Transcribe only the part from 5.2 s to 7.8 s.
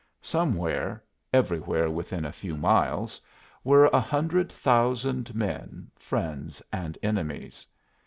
men, friends and enemies.